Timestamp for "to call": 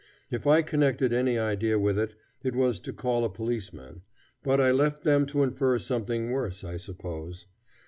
2.79-3.23